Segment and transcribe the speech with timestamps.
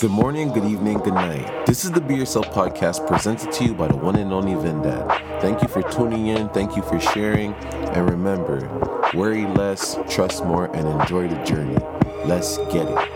[0.00, 1.66] Good morning, good evening, good night.
[1.66, 5.08] This is the Be Yourself podcast presented to you by the one and only Vindad.
[5.40, 8.60] Thank you for tuning in, thank you for sharing, and remember
[9.12, 11.76] worry less, trust more, and enjoy the journey.
[12.24, 13.08] Let's get it.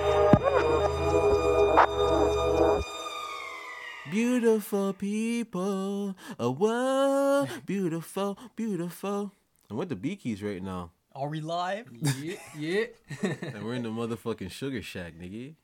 [4.10, 9.30] Beautiful people, oh, whoa, beautiful, beautiful.
[9.70, 10.90] I'm with the Bee Keys right now.
[11.14, 11.89] Are we live?
[12.21, 12.84] yeah, yeah.
[13.54, 15.54] And we're in the motherfucking Sugar Shack, nigga.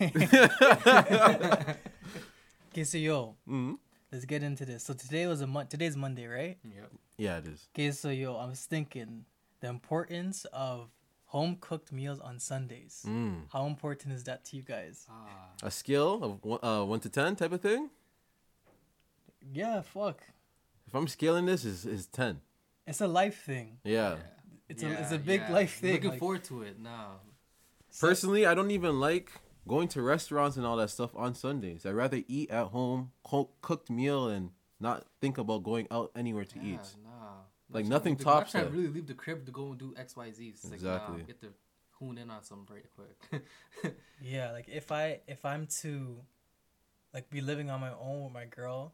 [2.72, 3.78] Okay, so yo, Mhm.
[4.10, 4.82] let's get into this.
[4.84, 6.56] So today was a mon- today's Monday, right?
[6.64, 6.90] yep.
[7.18, 7.68] Yeah, it is.
[7.74, 9.26] Okay, so yo, I was thinking
[9.60, 10.88] the importance of
[11.26, 13.04] home cooked meals on Sundays.
[13.06, 13.42] Mm.
[13.52, 15.06] How important is that to you guys?
[15.10, 17.90] Ah, A skill of one, uh, one to ten type of thing.
[19.52, 20.22] Yeah, fuck.
[20.86, 22.40] If I'm scaling this, is is ten.
[22.86, 23.78] It's a life thing.
[23.84, 24.16] Yeah.
[24.72, 25.94] It's a it's a big life thing.
[25.94, 27.20] Looking like- forward to it now.
[28.00, 29.30] Personally, I don't even like
[29.68, 31.84] going to restaurants and all that stuff on Sundays.
[31.86, 36.44] I'd rather eat at home, co- cooked meal, and not think about going out anywhere
[36.46, 36.96] to Yeah, eat.
[37.04, 37.10] Nah.
[37.70, 38.70] Like, Not nothing trying tops not trying that.
[38.70, 40.48] to really leave the crib to go and do X, Y, Z.
[40.48, 41.18] It's like, Exactly.
[41.18, 41.52] nah, get to
[41.98, 43.42] hoon in on something very quick.
[44.22, 46.18] Yeah, like if I if I'm to
[47.12, 48.92] like be living on my own with my girl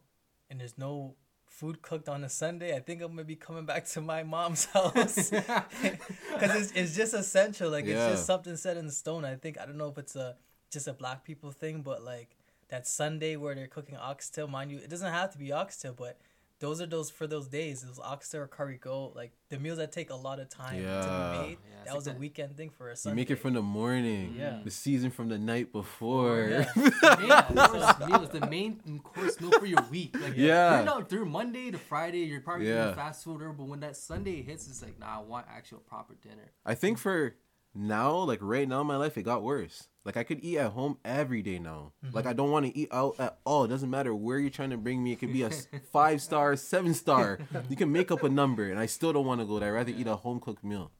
[0.49, 1.15] and there's no
[1.49, 4.65] food cooked on a Sunday, I think I'm gonna be coming back to my mom's
[4.73, 7.69] house because it's, it's just essential.
[7.69, 8.05] Like Yeah.
[8.05, 9.25] it's just something set in stone.
[9.25, 10.37] I think I don't know if it's a
[10.71, 12.37] just a black people thing, but like
[12.69, 16.17] that Sunday where they're cooking oxtail, mind you, it doesn't have to be oxtail, but
[16.59, 17.81] those are those for those days.
[17.81, 21.01] Those oxtail or curry goat, like the meals that take a lot of time Yeah.
[21.01, 21.07] to
[21.41, 21.57] be made.
[21.69, 23.05] Yeah, it's that like was a that- weekend thing for us.
[23.05, 24.35] You make it from the morning.
[24.37, 24.59] Yeah.
[24.63, 26.43] The season from the night before.
[26.43, 27.45] Oh, yeah.
[27.49, 30.15] the main course meal is the main course meal for your week.
[30.19, 30.75] Like, Yeah.
[30.77, 32.19] You're not through Monday to Friday.
[32.25, 32.83] You're probably Yeah.
[32.85, 35.79] eating fast food, or but when that Sunday hits, it's like, nah, I want actual
[35.79, 36.51] proper dinner.
[36.65, 37.35] I think for
[37.79, 39.87] now, like right now in my life, it got worse.
[40.05, 41.93] Like I could eat at home every day now.
[42.11, 43.63] Like I don't want to eat out at all.
[43.65, 45.13] It doesn't matter where you're trying to bring me.
[45.13, 45.49] It could be a
[45.91, 47.39] five star, seven star.
[47.69, 49.69] You can make up a number, and I still don't want to go there.
[49.69, 50.91] I'd rather eat a home cooked meal.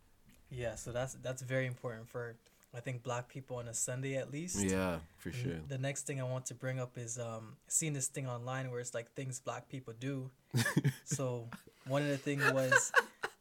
[0.51, 2.35] Yeah, so that's that's very important for
[2.75, 4.61] I think black people on a Sunday at least.
[4.61, 5.59] Yeah, for And sure.
[5.67, 8.79] The next thing I want to bring up is um seeing this thing online where
[8.79, 10.29] it's like things black people do.
[11.05, 11.47] so
[11.87, 12.91] one of the things was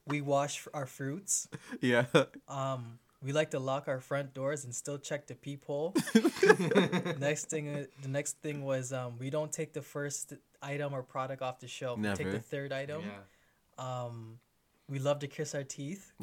[0.07, 1.49] we wash our fruits.
[1.81, 2.07] Yeah.
[2.49, 5.95] Um we like to lock our front doors and still check the peephole.
[7.19, 11.03] next thing uh, the next thing was um we don't take the first item or
[11.03, 11.99] product off the shelf.
[11.99, 13.03] We take the third item.
[13.05, 14.05] Yeah.
[14.05, 14.39] Um
[14.89, 16.13] we love to kiss our teeth.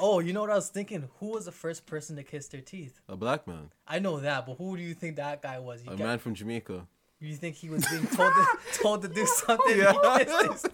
[0.00, 1.08] Oh, you know what I was thinking?
[1.18, 3.00] Who was the first person to kiss their teeth?
[3.08, 5.84] a black man, I know that, but who do you think that guy was?
[5.84, 6.86] You, a got- man from Jamaica.
[7.20, 9.76] You think he was being told to, told to do something?
[9.76, 10.18] Yeah.
[10.18, 10.64] His.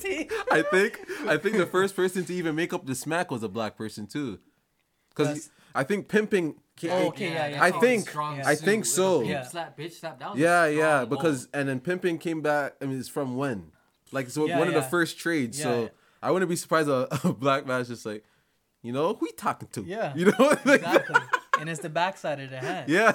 [0.51, 3.49] I think I think the first person to even make up the smack was a
[3.49, 4.39] black person too,
[5.11, 6.57] because I think pimping.
[6.85, 7.63] Oh, okay, yeah, yeah.
[7.63, 8.65] I that's think- I suit.
[8.65, 9.23] think Like a so.
[9.23, 9.43] Yeah.
[9.45, 10.19] Slap, bitch, slap.
[10.19, 11.11] That was Yeah, yeah, move.
[11.11, 12.75] because and then pimping came back.
[12.83, 13.71] I mean, it's from when?
[14.11, 15.59] Like so, Yeah, one of the first trades.
[15.59, 15.89] Yeah, so yeah.
[16.23, 18.25] I wouldn't be surprised a, a black man's just like,
[18.83, 19.83] you know, who he talking to?
[19.83, 20.13] Yeah.
[20.17, 21.21] you know, Exactly.
[21.61, 22.89] and it's the backside of the hand.
[22.91, 23.13] yeah,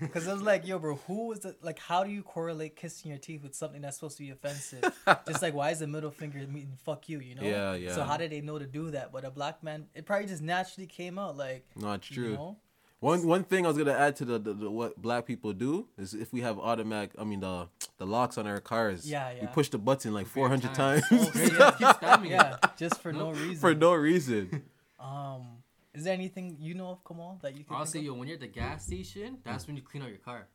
[0.00, 1.78] Because I was like, yo, bro, who was the like?
[1.78, 4.82] How do you correlate kissing your teeth with something that's supposed to be offensive?
[5.28, 7.20] just like, why is the middle finger meaning fuck you?
[7.20, 7.42] You know?
[7.42, 7.94] Yeah, yeah.
[7.94, 9.12] So how did they know to do that?
[9.12, 11.36] But a black man, it probably just naturally came out.
[11.36, 12.34] Like, no, it's you true.
[12.34, 12.56] know?
[13.00, 15.88] One one thing I was gonna add to the, the, the what black people do
[15.96, 19.10] is if we have automatic, I mean the the locks on our cars.
[19.10, 19.40] Yeah, yeah.
[19.40, 21.70] We push the button like four hundred times Oh, Okay, yeah.
[21.70, 22.30] Keep spamming it.
[22.30, 23.56] Yeah, just for no reason.
[23.56, 24.62] for no reason.
[24.98, 25.59] Um,
[25.94, 27.76] is there anything you know of, Kamal, that you can?
[27.76, 30.18] Honestly, think yo, when you're at the gas station, that's when you clean out your
[30.18, 30.46] car.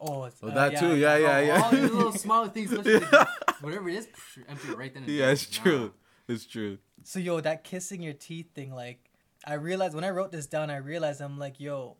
[0.00, 0.96] Oh, it's, Oh, uh, that too.
[0.96, 1.60] Yeah, yeah, yeah.
[1.62, 3.28] All these little smaller things, especially the-
[3.60, 5.02] whatever it is, psh, empty it right then.
[5.04, 5.26] And there.
[5.26, 5.62] yeah, it's Nah.
[5.62, 5.92] true.
[6.26, 6.78] It's true.
[7.04, 9.10] So yo, that kissing your teeth thing, like,
[9.44, 11.96] I realized when I wrote this down, I realized I'm like, yo,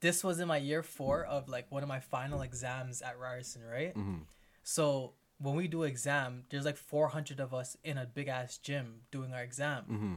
[0.00, 3.62] this was in my year four of like one of my final exams at Ryerson,
[3.64, 3.94] right?
[3.94, 4.22] Mhm.
[4.64, 9.02] So when we do exam, there's like 400 of us in a big ass gym
[9.10, 9.84] doing our exam.
[9.84, 10.14] hmm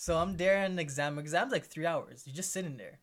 [0.00, 1.18] So I'm there in the exam.
[1.18, 2.22] Exam's like three hours.
[2.24, 3.00] You're just sitting there.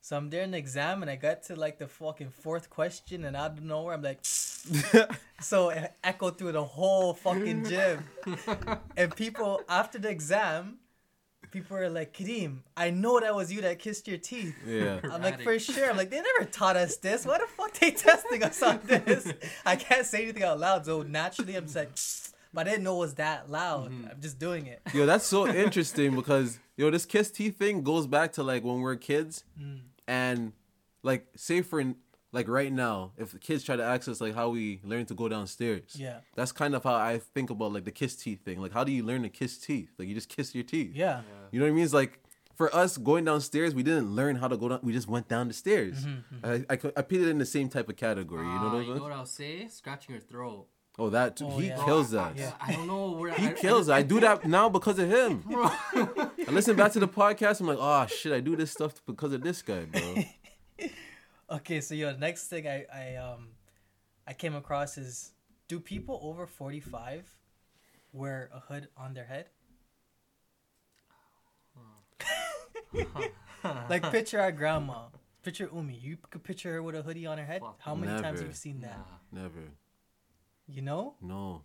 [0.00, 3.24] So I'm there in the exam, and I got to like the fucking fourth question,
[3.24, 4.18] and out of nowhere, I'm like,
[5.40, 8.02] so it echoed through the whole fucking gym.
[8.96, 10.78] and people after the exam,
[11.52, 14.56] people are like, Kadeem, I know that was you that kissed your teeth.
[14.66, 14.98] Yeah.
[15.04, 15.88] I'm like, for sure.
[15.88, 17.24] I'm like, they never taught us this.
[17.24, 19.32] Why the fuck they testing us on this?
[19.64, 21.92] I can't say anything out loud, so naturally I'm just like,
[22.54, 23.88] but I didn't know it was that loud.
[24.10, 24.80] I'm just doing it.
[24.94, 28.80] Yo, that's so interesting because yo, this kiss teeth thing goes back to like when
[28.80, 29.80] we're kids, Mm.
[30.06, 30.52] and
[31.02, 31.82] like say for
[32.32, 35.28] like right now, if the kids try to access like how we learn to go
[35.28, 36.18] downstairs, Yeah.
[36.34, 38.60] that's kind of how I think about like the kiss teeth thing.
[38.60, 39.90] Like, how do you learn to kiss teeth?
[39.98, 40.92] Like, you just kiss your teeth.
[40.94, 41.22] Yeah.
[41.52, 41.84] You know what I mean?
[41.84, 42.18] It's like
[42.56, 44.80] for us going downstairs, we didn't learn how to go down.
[44.82, 46.04] We just went down the stairs.
[46.04, 48.44] Mm-hmm, I, I, I put it in the same type of category.
[48.44, 49.68] You know Ah, what I'm you know what I'll say?
[49.68, 50.66] Scratching your throat.
[50.96, 51.46] Oh, that too.
[51.46, 51.84] Oh, he yeah.
[51.84, 52.36] kills I- that.
[52.38, 52.52] Yeah.
[52.60, 53.88] I, don't know where He I, kills.
[53.88, 55.38] I, I, do that now because of him.
[55.46, 55.64] Bro.
[55.66, 57.60] I listen back to the podcast.
[57.60, 60.24] I'm like, oh shit, I do this stuff because of this guy, bro.
[61.50, 63.48] Okay, so yo, next thing I I um
[64.26, 65.32] I came across is
[65.68, 67.28] do people over forty five
[68.12, 69.46] wear a hood on their head?
[73.90, 75.06] like picture our grandma.
[75.42, 75.94] Picture Umi.
[75.94, 77.60] You could picture her with a hoodie on her head.
[77.60, 78.96] Fuck, How many times have you seen that?
[79.32, 79.42] Nah.
[79.42, 79.68] Never.
[80.66, 81.14] You know?
[81.20, 81.62] No.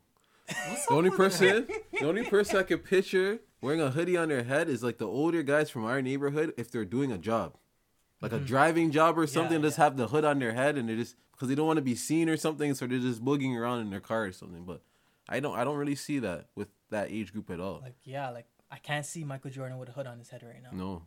[0.68, 1.68] What's The only person,
[2.00, 5.08] the only person I could picture wearing a hoodie on their head is like the
[5.08, 7.56] older guys from our neighborhood if they're doing a job,
[8.22, 8.46] like a mm-hmm.
[8.46, 9.62] driving job or something.
[9.62, 9.84] just yeah.
[9.84, 11.96] have the hood on their head and they just because they don't want to be
[11.96, 14.64] seen or something, so they're just boogieing around in their car or something.
[14.64, 14.82] But
[15.30, 17.80] I don't, I don't really see that with that age group at all.
[17.82, 20.62] Like yeah, like I can't see Michael Jordan with a hood on his head right
[20.62, 20.72] now.
[20.74, 21.02] No,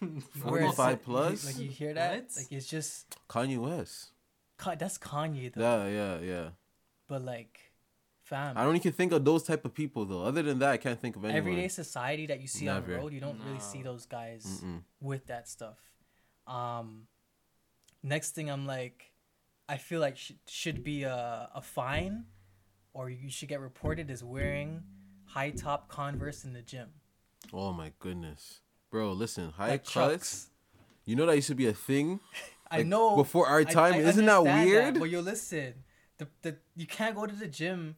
[0.42, 1.46] 45 plus?
[1.46, 2.14] Like you hear that?
[2.14, 2.36] What?
[2.36, 4.10] Like it's just Kanye West.
[4.58, 5.60] Ka- that's Kanye though.
[5.60, 6.48] Yeah, yeah, yeah.
[7.08, 7.60] But like,
[8.22, 10.22] fam, I don't even think of those type of people though.
[10.22, 11.38] Other than that, I can't think of anyone.
[11.38, 14.82] everyday society that you see on the road, you don't really see those guys Mm-mm.
[15.00, 15.78] with that stuff.
[16.46, 17.06] Um,
[18.02, 19.12] next thing I'm like,
[19.68, 22.24] I feel like sh- should be a a fine,
[22.92, 24.82] or you should get reported as wearing
[25.26, 26.88] high top Converse in the gym.
[27.52, 28.60] Oh my goodness,
[28.90, 29.12] bro!
[29.12, 29.92] Listen, high Like cuts.
[29.92, 30.50] Chucks.
[31.04, 32.18] You know that used to be a thing.
[32.70, 33.94] I know before our time.
[33.94, 34.98] I Isn't that understand weird?
[34.98, 35.74] but you listen,
[36.18, 37.96] the the you can't go to the gym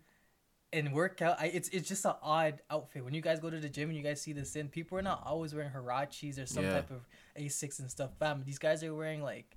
[0.72, 1.40] and work out.
[1.40, 3.04] I, it's it's just an odd outfit.
[3.04, 5.02] When you guys go to the gym and you guys see this in, people are
[5.02, 6.74] not always wearing Huaraches or some Yeah.
[6.74, 7.06] type of
[7.38, 8.10] Asics and stuff.
[8.18, 9.54] Fam, these guys are wearing like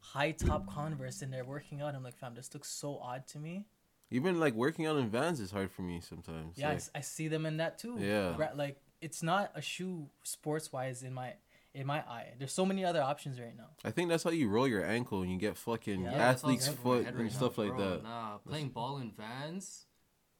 [0.00, 1.94] high top Converse and they're working out.
[1.94, 3.66] I'm like, fam, this looks so odd to me.
[4.10, 6.56] Even like working out in vans is hard for me sometimes.
[6.56, 7.96] Yeah, I, Like, s- I see them in that too.
[7.98, 8.34] Yeah.
[8.54, 11.34] Like it's not a shoe sports wise in my
[11.78, 12.32] in my eye.
[12.38, 13.68] There's so many other options right now.
[13.84, 16.78] I think that's how you roll your ankle and you get fucking Yeah, athlete's good
[16.78, 17.90] foot head and right stuff now, like bro.
[17.90, 18.02] that.
[18.02, 19.84] Nah, playing ball in Vans.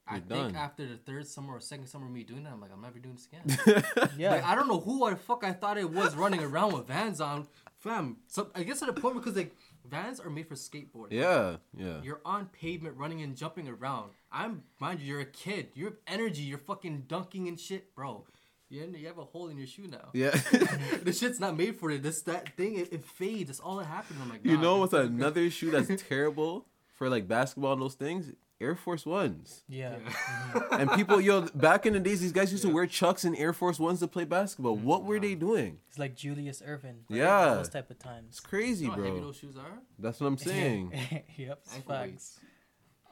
[0.06, 0.56] I You're think done.
[0.56, 2.98] after the third summer or second summer of me doing that, I'm like, I'm never
[2.98, 3.84] doing this again.
[4.16, 4.30] Yeah.
[4.32, 7.20] Like, I don't know who the fuck I thought it was running around with Vans
[7.20, 7.46] on,
[7.78, 8.16] fam.
[8.26, 9.54] So I guess at a point because like
[9.88, 11.12] Vans are made for skateboarding.
[11.12, 12.00] yeah, yeah.
[12.02, 14.10] You're on pavement, running and jumping around.
[14.32, 15.68] I'm mind you, you're a kid.
[15.74, 16.42] You have energy.
[16.42, 18.24] You're fucking dunking and shit, bro.
[18.70, 20.10] You you have a hole in your shoe now.
[20.12, 20.30] Yeah.
[21.02, 22.02] the shit's not made for it.
[22.02, 23.48] This that thing it, it fades.
[23.48, 24.20] That's all that happened.
[24.22, 27.94] I'm like, you know it's what's another shoe that's terrible for like basketball and those
[27.94, 28.32] things?
[28.60, 29.62] Air Force Ones.
[29.68, 29.94] yeah.
[29.94, 30.74] Mm-hmm.
[30.80, 33.52] And people, yo, back in the days, these guys used to wear Chucks and Air
[33.52, 34.76] Force Ones to play basketball.
[34.76, 34.86] Mm-hmm.
[34.86, 35.40] What were they uh-huh.
[35.40, 35.78] doing?
[35.88, 37.02] It's like Julius Erving.
[37.08, 37.54] Yeah.
[37.54, 38.26] Those type of times.
[38.30, 39.26] It's crazy, You know how heavy bro.
[39.26, 39.78] those shoes are?
[39.98, 40.92] That's what I'm saying.
[41.36, 41.64] yep.
[41.86, 42.40] facts.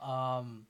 [0.03, 0.67] Um,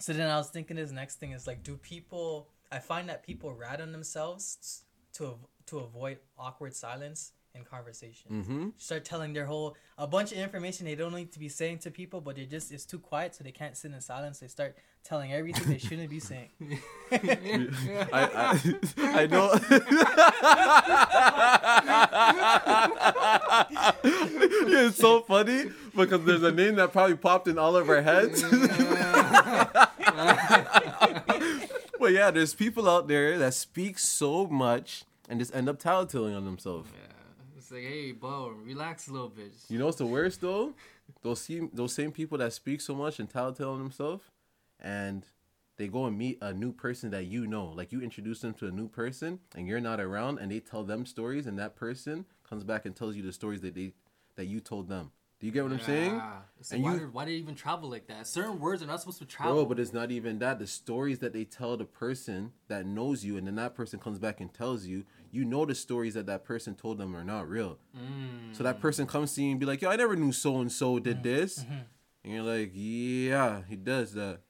[0.00, 2.48] so then I was thinking this next thing is like, do people?
[2.70, 4.84] I find that people rat on themselves
[5.14, 8.30] to to avoid awkward silence in conversation.
[8.30, 8.68] Mm-hmm.
[8.76, 11.90] Start telling their whole a bunch of information they don't need to be saying to
[11.90, 14.38] people, but they just it's too quiet, so they can't sit in silence.
[14.38, 16.50] They start telling everything they shouldn't be saying.
[17.12, 17.68] I,
[18.12, 18.60] I,
[18.98, 19.50] I know.
[24.68, 28.42] it's so funny because there's a name that probably popped in all of our heads.
[32.06, 36.36] But yeah, there's people out there that speak so much and just end up tattletailing
[36.36, 36.88] on themselves.
[36.94, 37.12] Yeah.
[37.56, 39.52] It's like, hey, bro, relax a little bit.
[39.68, 40.74] You know what's the worst though?
[41.22, 44.22] Those same those same people that speak so much and tattletale on themselves,
[44.78, 45.26] and
[45.78, 47.72] they go and meet a new person that you know.
[47.74, 50.84] Like you introduce them to a new person, and you're not around, and they tell
[50.84, 53.94] them stories, and that person comes back and tells you the stories that they
[54.36, 55.10] that you told them.
[55.38, 56.14] Do you get what I'm saying?
[56.14, 56.32] Yeah.
[56.58, 58.26] Like, And why, you- did, why did it even travel like that?
[58.26, 59.54] Certain words are not supposed to travel.
[59.54, 60.58] Bro, but it's not even that.
[60.58, 64.18] The stories that they tell the person that knows you, and then that person comes
[64.18, 67.48] back and tells you, you know the stories that that person told them are not
[67.48, 67.78] real.
[68.52, 68.80] So that mm.
[68.80, 71.16] person comes to you and be like, "Yo, I never knew so and so did
[71.16, 71.22] mm-hmm.
[71.24, 71.74] this," mm-hmm.
[72.24, 74.40] and you're like, "Yeah, he does that."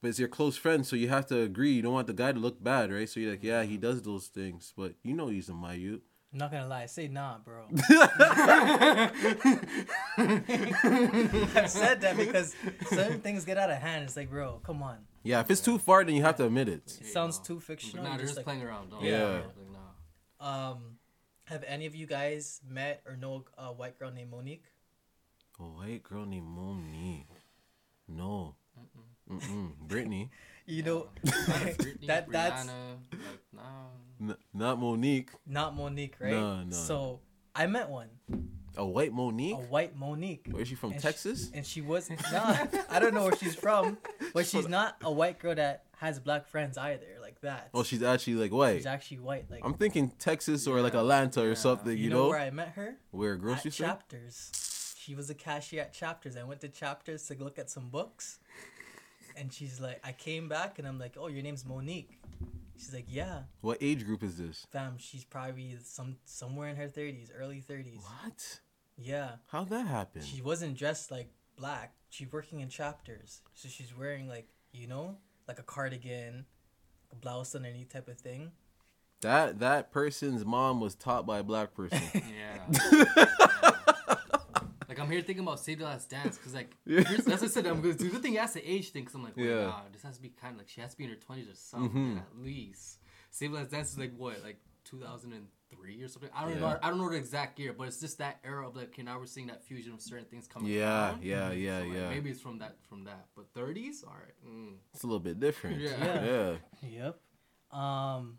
[0.00, 1.72] But it's your close friend, so you have to agree.
[1.72, 3.08] You don't want the guy to look bad, right?
[3.08, 3.82] So you're like, "Yeah, he mm-hmm.
[3.82, 6.00] does those things," but you know he's a Mayu.
[6.34, 7.66] I'm not gonna lie, say nah, bro.
[7.70, 7.78] I've
[11.70, 12.56] said that because
[12.88, 14.02] certain things get out of hand.
[14.02, 14.98] It's like, bro, come on.
[15.22, 16.98] Yeah, if it's too far, then you have to admit it.
[17.00, 18.02] It sounds too fictional.
[18.02, 18.90] nah, You're they're just just like, playing around.
[18.90, 19.28] Don't Yeah.
[19.28, 19.44] Like,
[20.40, 20.70] nah.
[20.72, 20.78] um,
[21.44, 24.64] have any of you guys met or know a white girl named Monique?
[25.60, 27.28] A white girl named Monique.
[28.08, 28.56] No.
[29.30, 29.76] Mm-mm.
[29.86, 30.30] Brittany.
[30.66, 32.74] You know, Britney, that that's like,
[33.52, 33.60] nah.
[34.20, 35.30] N- not Monique.
[35.46, 36.30] not Monique, right?
[36.32, 36.70] No, no.
[36.70, 37.20] So
[37.54, 38.08] I met one.
[38.76, 39.54] A white Monique.
[39.54, 40.48] a white Monique.
[40.50, 40.92] Where is she from?
[40.92, 41.50] And she- Texas.
[41.54, 42.74] and she was not.
[42.90, 43.98] I don't know where she's from,
[44.32, 47.68] but she's not a white girl that has black friends either, like that.
[47.72, 48.76] oh, she's actually like white.
[48.76, 49.48] she's actually white.
[49.50, 51.54] Like I'm thinking Texas or like Yeah, Atlanta or yeah.
[51.54, 51.92] something.
[51.96, 53.86] you, You, know, know, where I met her where a grocery store.
[53.88, 54.50] Chapters.
[54.98, 56.36] She was a cashier at Chapters.
[56.36, 58.38] I went to Chapters to look at some books,
[59.36, 62.18] and she's like, I came back and I'm like, oh, your name's Monique.
[62.76, 64.66] She's like, yeah, What age group is this?
[64.72, 64.96] fam.
[64.98, 68.00] She's probably some somewhere in her thirties, early thirties.
[68.02, 68.60] What?
[68.96, 69.36] Yeah.
[69.46, 70.22] How'd that happen?
[70.22, 71.94] She wasn't dressed like black.
[72.10, 73.42] She's working in chapters.
[73.54, 76.46] So she's wearing like, you know, like a cardigan,
[77.12, 78.50] a blouse underneath type of thing.
[79.20, 82.00] That that person's mom was taught by a black person.
[82.14, 83.26] Yeah.
[85.04, 87.02] like I'm here thinking about Save the Last Dance because like Yeah.
[87.02, 87.66] that's what I said.
[87.66, 87.98] I'm good.
[87.98, 89.64] Good thing you asked the age thing because I'm like, wait, Yeah.
[89.66, 91.50] nah, this has to be kind of like she has to be in her 20s
[91.52, 92.18] or something Mhm.
[92.18, 92.98] at least.
[93.30, 96.30] Save the Last Dance is like what, like 2003 or something.
[96.34, 96.60] I don't Yeah.
[96.60, 96.78] know.
[96.82, 99.18] I don't know the exact year, but it's just that era of like, okay, now
[99.18, 100.70] we're seeing that fusion of certain things coming.
[100.70, 101.22] Yeah, around.
[101.24, 102.08] yeah, yeah, So, like, yeah.
[102.10, 104.34] Maybe it's from that from that, but 30s, all right.
[104.46, 104.76] Mm.
[104.92, 105.80] It's a little bit different.
[105.80, 106.24] Yeah.
[106.24, 106.56] yeah.
[107.72, 107.78] Yep.
[107.78, 108.38] Um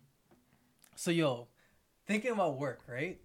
[0.95, 1.47] so yo,
[2.07, 3.19] thinking about work, right?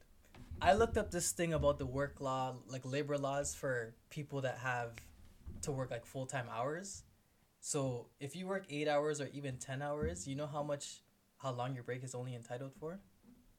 [0.62, 4.58] I looked up this thing about the work law, like labor laws for people that
[4.58, 4.90] have
[5.62, 7.02] to work like full-time hours.
[7.60, 11.02] So, if you work 8 hours or even 10 hours, you know how much
[11.38, 13.00] how long your break is only entitled for?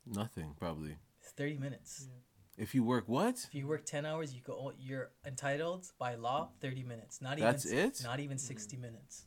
[0.05, 0.97] Nothing probably.
[1.37, 2.07] 30 minutes.
[2.57, 3.35] If you work what?
[3.47, 7.21] If you work 10 hours, you go oh, you're entitled by law 30 minutes.
[7.21, 8.01] Not even That's it?
[8.03, 8.81] Not even 60 mm-hmm.
[8.81, 9.25] minutes.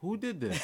[0.00, 0.62] Who did this?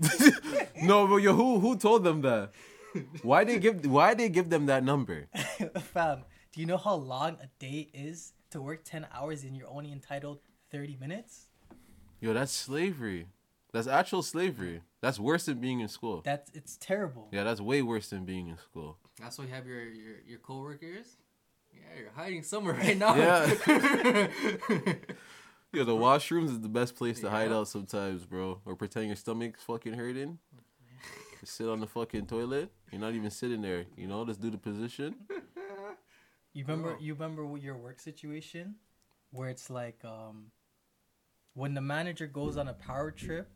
[0.82, 2.52] no, but yo, who who told them that?
[3.22, 5.28] Why they give why they give them that number?
[5.92, 9.68] Fam, do you know how long a day is to work 10 hours and you're
[9.68, 10.40] only entitled
[10.70, 11.46] 30 minutes?
[12.20, 13.26] Yo, that's slavery.
[13.72, 14.82] That's actual slavery.
[15.00, 16.22] That's worse than being in school.
[16.24, 17.28] That's it's terrible.
[17.30, 18.98] Yeah, that's way worse than being in school.
[19.20, 21.16] That's why you have your your your coworkers.
[21.72, 23.14] Yeah, you're hiding somewhere right now.
[23.14, 23.46] Yeah.
[25.72, 28.58] Yo, the washrooms is the best place to hide out sometimes, bro.
[28.64, 30.38] Or pretend your stomach's fucking hurting.
[31.40, 32.70] Just sit on the fucking toilet.
[32.90, 33.86] You're not even sitting there.
[33.96, 35.14] You know, just do the position.
[36.54, 37.00] You remember Oh.
[37.00, 38.76] you remember your work situation
[39.30, 40.50] where it's like um
[41.54, 43.48] when the manager goes on a power trip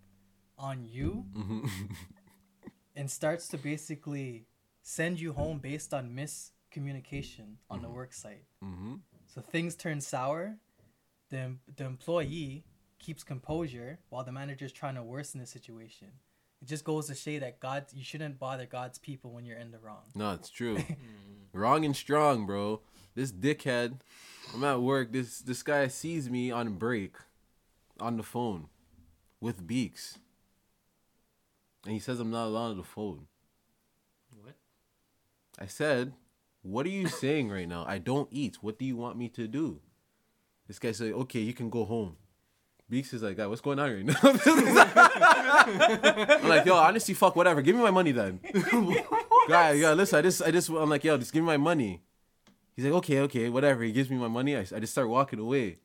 [0.58, 1.66] on you hmm
[2.96, 4.46] and starts to basically
[4.82, 8.44] send you home based on miscommunication on the work site.
[8.62, 8.96] hmm
[9.26, 10.58] So things turn sour.
[11.30, 12.64] The the employee
[12.98, 16.08] keeps composure while the manager's trying to worsen the situation.
[16.62, 19.72] It just goes to say that God, you shouldn't bother God's people when you're in
[19.72, 20.04] the wrong.
[20.14, 20.78] No, it's true.
[21.52, 21.60] Mm.
[21.60, 22.80] Wrong and strong, bro.
[23.14, 24.00] This dickhead.
[24.54, 25.12] I'm at work.
[25.12, 27.16] This this guy sees me on break,
[28.00, 28.68] on the phone,
[29.38, 30.18] with Beaks,
[31.84, 33.26] and he says I'm not allowed on the phone.
[34.40, 34.54] What?
[35.58, 36.14] I said,
[36.62, 37.84] "What are you saying right now?
[37.86, 38.62] I don't eat.
[38.62, 39.82] What do you want me to do?"
[40.68, 42.16] This guy said, "Okay, you can go home."
[42.92, 44.14] Beaks is like, "God, what's going on right now?"
[46.42, 47.62] I'm like, "Yo, honestly, fuck whatever.
[47.62, 48.38] Give me my money then."
[49.48, 52.02] guy, yeah, listen, I just, I just, I'm like, yo, just give me my money.
[52.76, 53.82] He's like, okay, okay, whatever.
[53.82, 54.54] He gives me my money.
[54.54, 55.78] I, I just start walking away.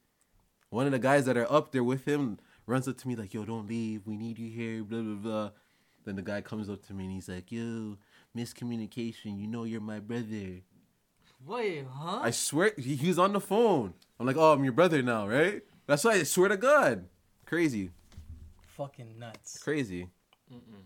[0.69, 3.33] One of the guys that are up there with him runs up to me like,
[3.33, 4.05] yo, don't leave.
[4.05, 4.83] We need you here.
[4.83, 5.49] Blah blah blah.
[6.03, 7.97] Then the guy comes up to me and he's like, yo,
[8.35, 9.39] miscommunication.
[9.39, 10.61] You know you're my brother.
[11.45, 12.19] Wait, huh?
[12.21, 13.93] I swear, he, he was on the phone.
[14.19, 15.61] I'm like, oh, I'm your brother now, right?
[15.87, 17.05] That's why I swear to God,
[17.45, 17.91] crazy,
[18.75, 19.57] Fucking nuts.
[19.63, 20.07] crazy.
[20.53, 20.83] Mm-mm.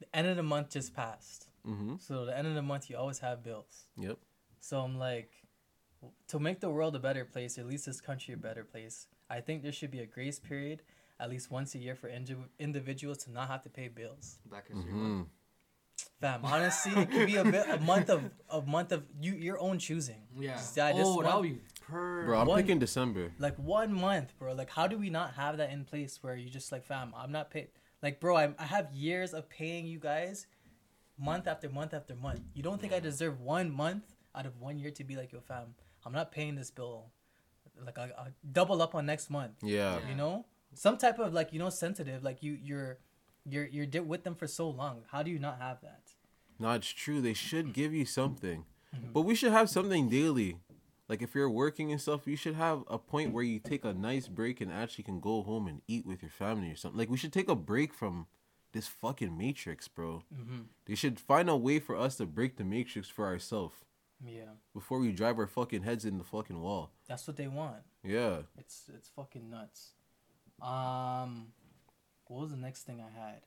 [0.00, 1.46] The end of the month just passed.
[1.68, 1.96] Mm-hmm.
[2.00, 3.84] So the end of the month, you always have bills.
[3.96, 4.16] Yep.
[4.60, 5.30] So I'm like,
[6.28, 9.40] to make the world a better place, at least this country a better place, I
[9.40, 10.82] think there should be a grace period
[11.20, 14.38] at least once a year for indi- individuals to not have to pay bills.
[14.46, 15.16] Black History Mm-hmm.
[15.18, 15.28] Month.
[16.18, 19.60] Fam, honestly, it could be a bit a month of a month of you your
[19.60, 20.22] own choosing.
[20.38, 20.54] Yeah.
[20.54, 22.24] Just- I just oh, that want- would be per.
[22.24, 23.32] Bro, I'm One- picking December.
[23.38, 24.52] like one month, bro.
[24.54, 27.32] Like, how do we not have that in place where you just like, fam, I'm
[27.32, 27.68] not paid.
[28.02, 30.46] Like, bro, I, I have years of paying you guys,
[31.18, 32.40] month after month after month.
[32.54, 34.04] You don't think I deserve one month
[34.34, 35.74] out of one year to be like, yo, fam,
[36.06, 37.06] I'm not paying this bill.
[37.84, 39.52] Like, I, I double up on next month.
[39.62, 39.98] Yeah.
[40.08, 42.22] You know, some type of like, you know, sensitive.
[42.22, 42.98] Like, you you're
[43.44, 45.02] you're you're di- with them for so long.
[45.10, 46.02] How do you not have that?
[46.58, 47.20] No, it's true.
[47.22, 48.64] They should give you something.
[48.94, 49.12] Mm-hmm.
[49.12, 50.58] But we should have something daily.
[51.10, 53.92] Like if you're working and stuff, you should have a point where you take a
[53.92, 56.98] nice break and actually can go home and eat with your family or something.
[56.98, 58.28] Like we should take a break from
[58.72, 60.22] this fucking matrix, bro.
[60.32, 60.60] Mm-hmm.
[60.86, 63.74] They should find a way for us to break the matrix for ourselves
[64.24, 66.92] Yeah, before we drive our fucking heads in the fucking wall.
[67.08, 67.82] that's what they want.
[68.04, 68.42] Yeah.
[68.56, 69.94] It's it's fucking nuts.
[70.62, 71.48] Um,
[72.28, 73.40] what was the next thing I had?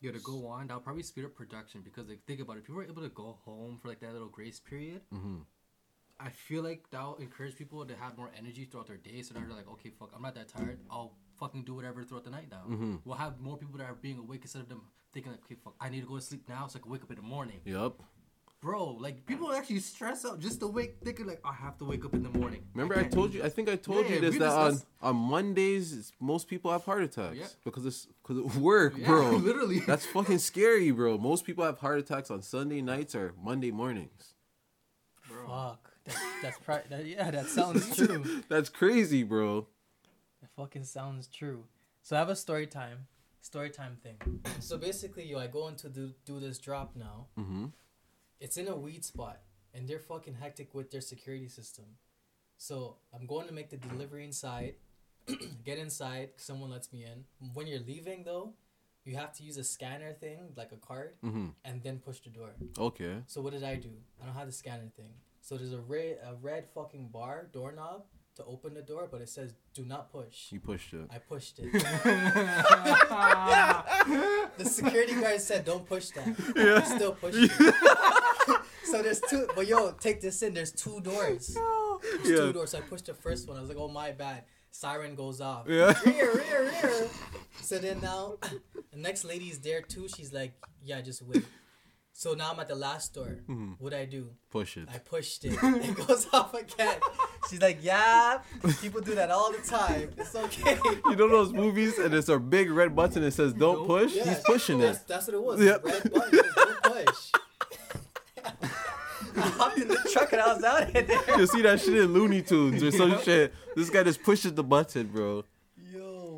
[0.00, 2.68] Yeah, to go on, that'll probably speed up production because like think about it, if
[2.68, 5.36] you were able to go home for like that little grace period, hmm
[6.24, 9.20] I feel like that'll encourage people to have more energy throughout their day.
[9.22, 10.78] So they're like, okay, fuck, I'm not that tired.
[10.90, 12.62] I'll fucking do whatever throughout the night now.
[12.68, 12.96] Mm-hmm.
[13.04, 15.74] We'll have more people that are being awake instead of them thinking like, okay, fuck,
[15.80, 17.60] I need to go to sleep now so I can wake up in the morning.
[17.66, 17.92] Yep.
[18.62, 22.02] Bro, like people actually stress out just to wake, thinking like, I have to wake
[22.06, 22.62] up in the morning.
[22.72, 23.44] Remember, I can't told you.
[23.44, 26.72] I think I told Yeah, you this that on discussed- on Mondays it's- most people
[26.72, 27.46] have heart attacks Yeah.
[27.62, 29.30] because it's because of work, Yeah, bro.
[29.50, 29.80] literally.
[29.80, 31.18] That's fucking scary, bro.
[31.18, 34.32] Most people have heart attacks on Sunday nights or Monday mornings.
[35.28, 35.46] Bro.
[35.46, 35.90] Fuck.
[36.04, 38.42] That, that's pri- that, yeah, that sounds true.
[38.48, 39.66] That's crazy, bro.
[40.42, 41.64] It fucking sounds true.
[42.02, 43.06] So I have a story time,
[43.40, 44.40] story time thing.
[44.60, 47.26] So basically, yo, I go into do do this drop now.
[47.38, 47.66] Mm-hmm.
[48.40, 49.40] It's in a weed spot,
[49.72, 51.84] and they're fucking hectic with their security system.
[52.58, 54.74] So I'm going to make the delivery inside.
[55.64, 56.30] Get inside.
[56.36, 57.24] Someone lets me in.
[57.54, 58.52] When you're leaving though,
[59.06, 61.46] you have to use a scanner thing, like a card, Mm-hmm.
[61.64, 62.50] and then push the door.
[62.78, 63.16] Okay.
[63.26, 63.90] So what did I do?
[64.22, 65.14] I don't have the scanner thing.
[65.44, 68.04] So there's a red a red fucking bar doorknob
[68.36, 70.50] to open the door, but it says do not push.
[70.50, 71.02] You pushed it.
[71.10, 71.70] I pushed it.
[74.56, 76.26] the security guard said don't push that.
[76.56, 76.80] Yeah.
[76.82, 77.52] I still pushed it.
[78.84, 81.54] so there's two but yo, take this in, there's two doors.
[82.02, 82.36] There's Yeah.
[82.36, 82.70] two doors.
[82.70, 83.58] So I pushed the first one.
[83.58, 84.44] I was like, oh my bad.
[84.70, 85.66] Siren goes off.
[85.68, 85.92] Yeah.
[86.06, 87.08] Rear, rear, rear.
[87.60, 88.38] So then now
[88.92, 90.08] the next lady's there too.
[90.08, 91.44] She's like, yeah, just wait.
[92.16, 93.40] So now I'm at the last door.
[93.48, 93.74] Mhm.
[93.80, 94.30] What I do?
[94.48, 94.88] Push it.
[94.88, 95.58] I pushed it.
[95.62, 96.98] It goes off again.
[97.50, 98.38] She's like, yeah,
[98.80, 100.10] people do that all the time.
[100.16, 100.78] It's okay.
[101.10, 104.26] You know those movies and there's a big red button that says "Don't push." Yeah,
[104.32, 105.08] He's pushing that's, it.
[105.08, 105.60] That's what it was.
[105.60, 105.84] Yep.
[105.84, 106.30] Red button.
[106.38, 107.32] says Don't push.
[109.36, 111.38] I hopped in the truck and I was out of there.
[111.40, 113.52] You see that shit in Looney Tunes or some shit.
[113.74, 115.44] This guy just pushes the button, bro.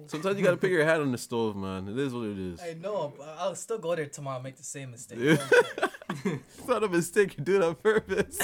[0.06, 0.10] Yo.
[0.10, 1.88] Sometimes you gotta put your hat on the stove, man.
[1.88, 2.60] It is what it is.
[2.60, 5.18] I know, but I'll still go there tomorrow and make the same mistake.
[5.20, 5.36] Yeah.
[6.24, 7.36] It's not a mistake.
[7.38, 8.38] You do it on purpose.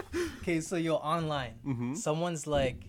[0.42, 1.56] okay, so you're online.
[1.66, 1.98] Mhm.
[1.98, 2.86] Someone's like,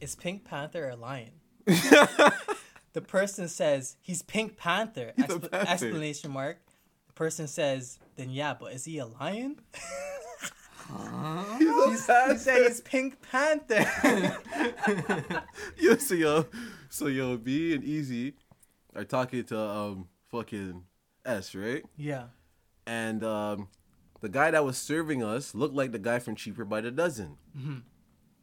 [0.00, 1.32] is Pink Panther a lion?
[1.66, 5.12] the person says, he's Pink Panther.
[5.16, 5.70] He's a Expla- panther.
[5.70, 6.58] Exclamation mark.
[7.08, 9.60] The person says, then yeah, but is he a lion?
[11.90, 13.84] He said it's Pink Panther.
[15.78, 16.46] yo, so yo,
[16.88, 18.34] so yo, B and Easy
[18.94, 20.84] are talking to um fucking
[21.24, 21.84] S, right?
[21.96, 22.24] yeah.
[22.86, 23.68] And um,
[24.22, 27.36] the guy that was serving us looked like the guy from Cheaper by the Dozen,
[27.58, 27.82] Mhm.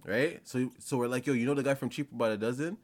[0.05, 0.39] right?
[0.47, 2.77] So so we're like, yo, you know the guy from Cheaper by the Dozen?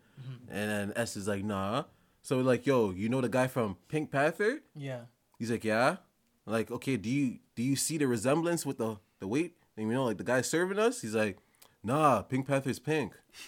[0.49, 1.85] And then S is like, nah.
[2.21, 4.61] So we're like, yo, you know the guy from Pink Panther?
[4.75, 5.01] Yeah.
[5.39, 5.97] He's like, yeah.
[6.45, 9.55] Like, okay, do you do you see the resemblance with the the weight?
[9.77, 11.37] And you know, like the guy serving us, he's like,
[11.83, 13.13] nah, Pink Panther's pink.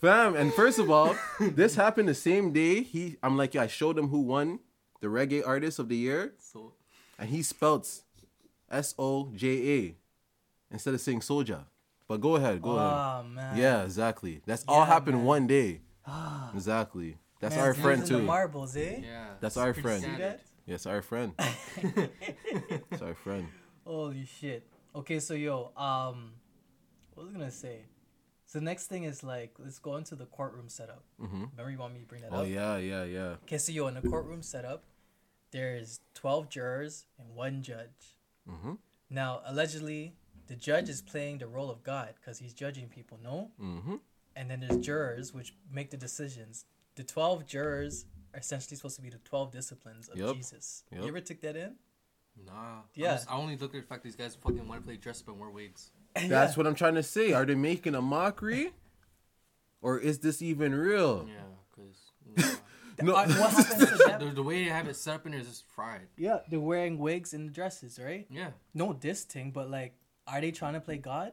[0.00, 2.82] Fam, and first of all, this happened the same day.
[2.82, 4.58] He, I'm like, yeah, I showed him who won
[5.00, 6.72] the reggae artist of the year, So
[7.18, 8.02] and he spelt
[8.70, 9.94] S O J A
[10.70, 11.64] instead of saying Soja.
[12.06, 12.92] But go ahead, go ahead.
[12.92, 13.56] Oh, man.
[13.56, 14.42] Yeah, exactly.
[14.44, 15.24] That's all happened man.
[15.24, 15.80] one day.
[16.54, 17.16] Exactly.
[17.40, 18.26] That's Man's our friend losing The too.
[18.26, 19.00] marbles, eh?
[19.02, 20.02] yeah, That's it's our friend.
[20.02, 20.40] See standard.
[20.66, 21.32] Yes, our friend.
[21.38, 23.48] That's our friend.
[23.86, 24.66] Holy shit.
[24.94, 26.32] Okay, so yo, um,
[27.14, 27.84] what was I gonna say?
[28.46, 31.04] So the next thing is like, let's go into the courtroom setup.
[31.20, 31.44] Mm-hmm.
[31.52, 32.48] Remember, you want me to bring that Oh up?
[32.48, 33.34] yeah, yeah, yeah.
[33.44, 34.84] Okay, so yo, in the courtroom setup,
[35.50, 38.16] there's twelve jurors and one judge.
[38.48, 38.74] hmm
[39.10, 40.14] Now, allegedly,
[40.46, 43.18] the judge is playing the role of God because he's judging people.
[43.22, 43.96] No, hmm
[44.36, 46.64] and then there's jurors which make the decisions.
[46.96, 50.34] The twelve jurors are essentially supposed to be the twelve disciplines of Yep.
[50.36, 50.82] Jesus.
[50.92, 51.02] Yep.
[51.02, 51.74] You ever took that in?
[52.46, 52.80] Nah.
[52.94, 53.12] Yeah.
[53.12, 55.20] I, just- I only look at the fact these guys fucking want to play dress
[55.22, 55.90] up and wear wigs.
[56.28, 57.32] That's what I'm trying to say.
[57.32, 58.72] Are they making a mockery,
[59.82, 61.28] or is this even real?
[61.28, 61.34] Yeah,
[62.36, 62.60] because
[63.02, 63.14] No.
[63.14, 64.28] Uh, what happens to them?
[64.28, 66.06] the, the way they have it set up in there is just fried.
[66.16, 68.26] Yeah, they're wearing wigs and dresses, right?
[68.30, 68.50] Yeah.
[68.72, 69.94] No diss thing, but like,
[70.28, 71.32] are they trying to play God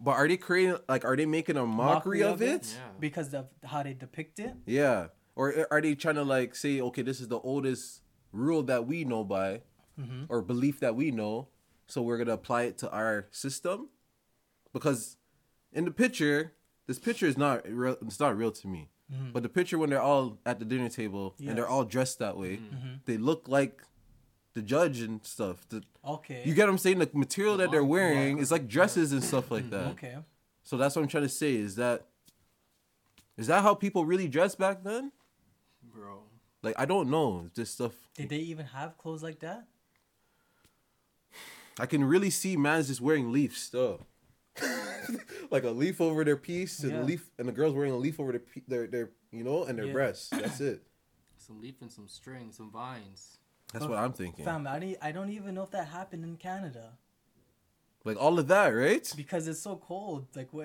[0.00, 2.66] But are they creating like are they making a mockery, of, it?
[2.74, 2.88] Yeah.
[2.98, 4.54] because of how they depict it?
[4.66, 5.08] Yeah.
[5.36, 9.04] Or are they trying to like say, okay, this is the oldest rule that we
[9.04, 9.62] know by,
[9.98, 10.26] Mhm.
[10.28, 11.48] or belief that we know,
[11.86, 13.88] so we're gonna apply it to our system?
[14.72, 15.16] Because
[15.72, 16.52] in the picture,
[16.86, 17.96] this picture is not real.
[18.02, 18.90] It's not real to me.
[19.32, 22.36] But the picture when they're all at the dinner table and they're all dressed that
[22.36, 22.94] way, Mm-hmm.
[23.04, 23.82] they look like
[24.54, 25.68] the judge and stuff.
[25.68, 26.42] The, Okay.
[26.44, 26.98] you get what I'm saying?
[26.98, 29.88] The material that they're wearing is like dresses and stuff like that.
[29.92, 30.18] okay.
[30.64, 31.54] So that's what I'm trying to say.
[31.54, 32.06] Is that
[33.36, 35.12] is that how people really dressed back then?
[35.94, 36.22] Bro.
[36.62, 37.48] Like I don't know.
[37.54, 39.66] This stuff Did they even have clothes like that?
[41.78, 44.00] I can really see man's just wearing leaves though.
[45.50, 47.02] like a leaf over their piece and Yeah.
[47.02, 49.78] a leaf and the girls wearing a leaf over their their, their you know and
[49.78, 49.92] their Yeah.
[49.92, 50.30] breasts.
[50.30, 50.82] That's it.
[51.38, 53.38] some leaf and some string, some vines.
[53.72, 54.44] That's what I'm thinking.
[54.44, 56.92] Fam, I don't, I don't even know if that happened in Canada
[58.04, 59.12] Like all of that, right?
[59.16, 60.28] because it's so cold.
[60.36, 60.62] Like, what